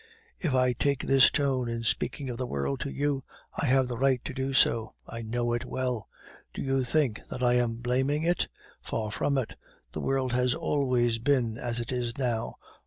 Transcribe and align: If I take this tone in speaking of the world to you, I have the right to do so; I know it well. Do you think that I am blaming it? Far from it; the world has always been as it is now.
If 0.39 0.55
I 0.55 0.73
take 0.73 1.03
this 1.05 1.29
tone 1.29 1.69
in 1.69 1.83
speaking 1.83 2.27
of 2.31 2.37
the 2.37 2.47
world 2.47 2.79
to 2.79 2.89
you, 2.89 3.23
I 3.55 3.67
have 3.67 3.87
the 3.87 3.99
right 3.99 4.19
to 4.25 4.33
do 4.33 4.51
so; 4.51 4.95
I 5.07 5.21
know 5.21 5.53
it 5.53 5.63
well. 5.63 6.07
Do 6.55 6.63
you 6.63 6.83
think 6.83 7.21
that 7.29 7.43
I 7.43 7.53
am 7.53 7.75
blaming 7.75 8.23
it? 8.23 8.47
Far 8.81 9.11
from 9.11 9.37
it; 9.37 9.53
the 9.91 10.01
world 10.01 10.33
has 10.33 10.55
always 10.55 11.19
been 11.19 11.55
as 11.59 11.79
it 11.79 11.91
is 11.91 12.17
now. 12.17 12.55